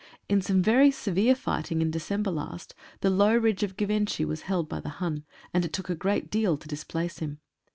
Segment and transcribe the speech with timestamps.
[0.27, 4.67] In some very severe fighting in December last the low ridge of Givenchy was held
[4.67, 7.39] by the Hun, and it took a great deal to displace him.